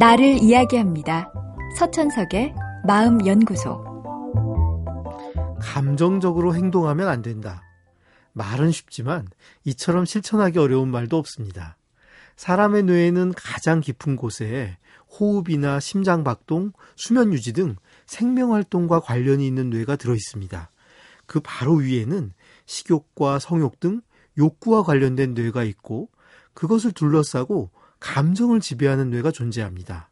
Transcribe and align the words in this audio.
나를 0.00 0.42
이야기합니다. 0.42 1.30
서천석의 1.76 2.54
마음연구소. 2.86 3.84
감정적으로 5.60 6.54
행동하면 6.54 7.06
안 7.06 7.20
된다. 7.20 7.62
말은 8.32 8.70
쉽지만 8.70 9.28
이처럼 9.64 10.06
실천하기 10.06 10.58
어려운 10.58 10.90
말도 10.90 11.18
없습니다. 11.18 11.76
사람의 12.36 12.84
뇌에는 12.84 13.34
가장 13.36 13.80
깊은 13.80 14.16
곳에 14.16 14.78
호흡이나 15.10 15.80
심장 15.80 16.24
박동, 16.24 16.72
수면 16.96 17.34
유지 17.34 17.52
등 17.52 17.76
생명 18.06 18.54
활동과 18.54 19.00
관련이 19.00 19.46
있는 19.46 19.68
뇌가 19.68 19.96
들어 19.96 20.14
있습니다. 20.14 20.70
그 21.26 21.40
바로 21.44 21.74
위에는 21.74 22.32
식욕과 22.64 23.38
성욕 23.38 23.78
등 23.80 24.00
욕구와 24.38 24.82
관련된 24.82 25.34
뇌가 25.34 25.64
있고 25.64 26.08
그것을 26.54 26.92
둘러싸고 26.92 27.70
감정을 28.00 28.60
지배하는 28.60 29.10
뇌가 29.10 29.30
존재합니다. 29.30 30.10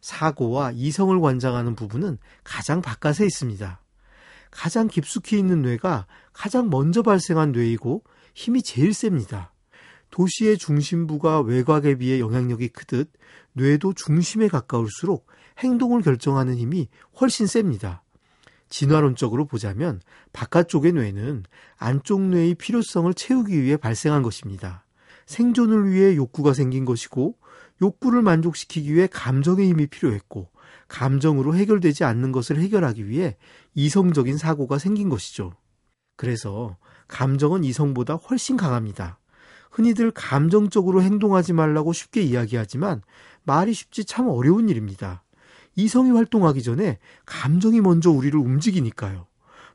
사고와 0.00 0.72
이성을 0.72 1.18
관장하는 1.20 1.74
부분은 1.74 2.18
가장 2.44 2.82
바깥에 2.82 3.24
있습니다. 3.24 3.80
가장 4.50 4.88
깊숙이 4.88 5.38
있는 5.38 5.62
뇌가 5.62 6.06
가장 6.32 6.70
먼저 6.70 7.02
발생한 7.02 7.52
뇌이고 7.52 8.02
힘이 8.34 8.62
제일 8.62 8.94
셉니다. 8.94 9.52
도시의 10.10 10.56
중심부가 10.56 11.40
외곽에 11.40 11.96
비해 11.96 12.20
영향력이 12.20 12.68
크듯 12.68 13.10
뇌도 13.52 13.92
중심에 13.92 14.48
가까울수록 14.48 15.26
행동을 15.58 16.02
결정하는 16.02 16.56
힘이 16.56 16.88
훨씬 17.20 17.46
셉니다. 17.46 18.02
진화론적으로 18.68 19.46
보자면 19.46 20.00
바깥쪽의 20.32 20.92
뇌는 20.92 21.44
안쪽 21.76 22.22
뇌의 22.22 22.54
필요성을 22.54 23.12
채우기 23.14 23.62
위해 23.62 23.76
발생한 23.76 24.22
것입니다. 24.22 24.85
생존을 25.26 25.90
위해 25.92 26.16
욕구가 26.16 26.52
생긴 26.54 26.84
것이고 26.84 27.36
욕구를 27.82 28.22
만족시키기 28.22 28.94
위해 28.94 29.06
감정의 29.10 29.68
힘이 29.68 29.86
필요했고 29.86 30.48
감정으로 30.88 31.54
해결되지 31.56 32.04
않는 32.04 32.32
것을 32.32 32.58
해결하기 32.60 33.08
위해 33.08 33.36
이성적인 33.74 34.38
사고가 34.38 34.78
생긴 34.78 35.08
것이죠. 35.08 35.52
그래서 36.16 36.76
감정은 37.08 37.64
이성보다 37.64 38.14
훨씬 38.14 38.56
강합니다. 38.56 39.18
흔히들 39.70 40.10
감정적으로 40.10 41.02
행동하지 41.02 41.52
말라고 41.52 41.92
쉽게 41.92 42.22
이야기하지만 42.22 43.02
말이 43.44 43.74
쉽지 43.74 44.04
참 44.04 44.28
어려운 44.28 44.68
일입니다. 44.68 45.22
이성이 45.74 46.10
활동하기 46.10 46.62
전에 46.62 46.98
감정이 47.26 47.82
먼저 47.82 48.10
우리를 48.10 48.38
움직이니까요. 48.38 49.26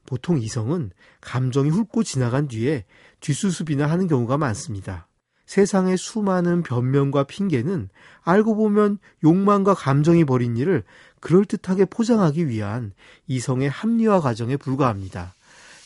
보통 0.08 0.40
이성은 0.40 0.92
감정이 1.22 1.70
훑고 1.70 2.04
지나간 2.04 2.48
뒤에 2.48 2.86
뒷수습이나 3.20 3.86
하는 3.86 4.08
경우가 4.08 4.38
많습니다. 4.40 5.08
세상의 5.52 5.98
수많은 5.98 6.64
변명과 6.64 7.26
핑계는 7.26 7.90
알고 8.22 8.56
보면 8.56 9.00
욕망과 9.22 9.74
감정이 9.74 10.24
벌인 10.24 10.56
일을 10.56 10.86
그럴듯하게 11.20 11.86
포장하기 11.86 12.48
위한 12.48 12.94
이성의 13.28 13.70
합리화 13.70 14.22
과정에 14.22 14.56
불과합니다. 14.56 15.34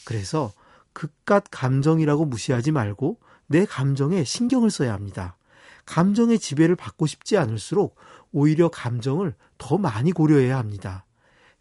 그래서 0.05 0.53
극갓 0.93 1.45
감정이라고 1.49 2.25
무시하지 2.25 2.73
말고 2.73 3.17
내 3.47 3.66
감정에 3.66 4.23
신경을 4.23 4.69
써야 4.69 4.93
합니다. 4.93 5.36
감정의 5.88 6.38
지배를 6.38 6.75
받고 6.75 7.08
싶지 7.08 7.36
않을수록 7.36 7.95
오히려 8.31 8.69
감정을 8.69 9.33
더 9.58 9.80
많이 9.80 10.11
고려해야 10.11 10.59
합니다. 10.59 11.08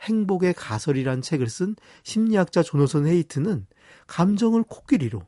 행복의 0.03 0.53
가설이란 0.53 1.23
책을 1.23 1.49
쓴 1.49 1.75
심리학자 2.03 2.63
조노선 2.63 3.07
헤이트는 3.07 3.67
감정을 4.07 4.63
코끼리로, 4.65 5.23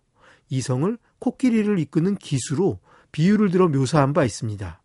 이성을 0.50 0.98
코끼리를 1.18 1.78
이끄는 1.78 2.16
기수로 2.16 2.80
비유를 3.12 3.50
들어 3.50 3.68
묘사한 3.68 4.12
바 4.12 4.24
있습니다. 4.24 4.82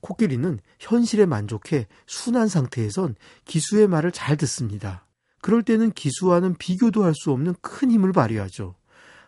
코끼리는 0.00 0.58
현실에 0.80 1.26
만족해 1.26 1.86
순한 2.06 2.48
상태에선 2.48 3.14
기수의 3.44 3.86
말을 3.86 4.10
잘 4.10 4.36
듣습니다. 4.36 5.06
그럴 5.40 5.62
때는 5.62 5.92
기수와는 5.92 6.56
비교도 6.56 7.04
할 7.04 7.14
수 7.14 7.30
없는 7.30 7.54
큰 7.60 7.90
힘을 7.90 8.12
발휘하죠. 8.12 8.74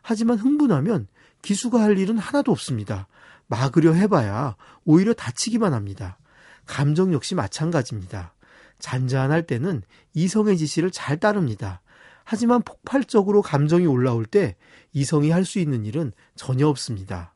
하지만 0.03 0.39
흥분하면 0.39 1.07
기수가 1.43 1.81
할 1.81 1.99
일은 1.99 2.19
하나도 2.19 2.51
없습니다. 2.53 3.09
막으려 3.47 3.93
해봐야 3.93 4.57
오히려 4.85 5.13
다치기만 5.13 5.73
합니다. 5.75 6.19
감정 6.67 7.13
역시 7.13 7.35
마찬가지입니다. 7.35 8.35
잔잔할 8.79 9.47
때는 9.47 9.83
이성의 10.15 10.57
지시를 10.57 10.91
잘 10.91 11.19
따릅니다. 11.19 11.83
하지만 12.25 12.63
폭발적으로 12.63 13.43
감정이 13.43 13.87
올라올 13.87 14.25
때 14.27 14.57
이성이 14.93 15.31
할 15.31 15.45
수 15.45 15.59
있는 15.59 15.85
일은 15.85 16.13
전혀 16.35 16.67
없습니다. 16.67 17.35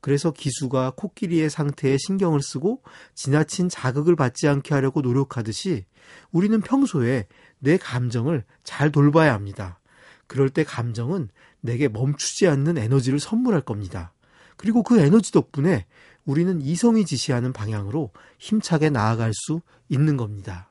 그래서 0.00 0.30
기수가 0.30 0.92
코끼리의 0.96 1.50
상태에 1.50 1.96
신경을 1.98 2.40
쓰고 2.40 2.82
지나친 3.14 3.68
자극을 3.68 4.14
받지 4.14 4.46
않게 4.46 4.74
하려고 4.74 5.00
노력하듯이 5.00 5.84
우리는 6.30 6.60
평소에 6.60 7.26
내 7.58 7.76
감정을 7.76 8.44
잘 8.62 8.92
돌봐야 8.92 9.34
합니다. 9.34 9.80
그럴 10.26 10.50
때 10.50 10.62
감정은 10.62 11.30
내게 11.60 11.88
멈추지 11.88 12.46
않는 12.46 12.78
에너지를 12.78 13.18
선물할 13.18 13.62
겁니다. 13.62 14.12
그리고 14.56 14.82
그 14.82 15.00
에너지 15.00 15.32
덕분에 15.32 15.86
우리는 16.24 16.60
이성이 16.60 17.04
지시하는 17.04 17.52
방향으로 17.52 18.12
힘차게 18.38 18.90
나아갈 18.90 19.32
수 19.34 19.62
있는 19.88 20.16
겁니다. 20.16 20.70